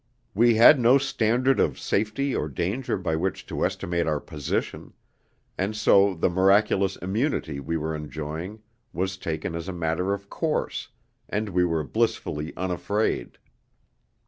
[0.33, 4.93] We had no standard of safety or danger by which to estimate our position;
[5.59, 10.87] and so the miraculous immunity we were enjoying was taken as a matter of course,
[11.29, 13.37] and we were blissfully unafraid.